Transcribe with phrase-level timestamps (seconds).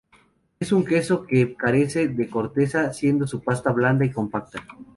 [0.59, 4.63] Es un queso que carece de corteza, siendo su pasta blanda y compacta.